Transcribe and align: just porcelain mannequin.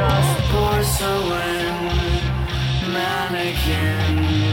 just 0.00 0.40
porcelain 0.50 1.76
mannequin. 2.90 4.49